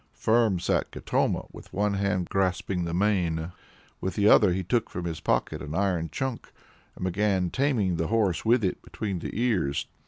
[0.15, 3.51] Firm sat Katoma, with one hand grasping the mane;
[4.01, 6.51] with the other he took from his pocket an iron chunk,
[6.95, 9.85] and began taming the horse with it between the ears.